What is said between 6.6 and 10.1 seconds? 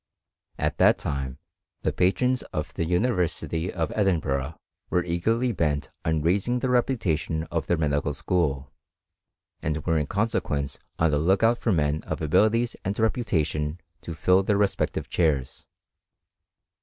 reputation of their medical school, and were in